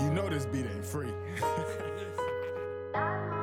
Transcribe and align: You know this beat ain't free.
You 0.00 0.10
know 0.10 0.28
this 0.28 0.46
beat 0.46 0.66
ain't 0.66 0.84
free. 0.84 1.12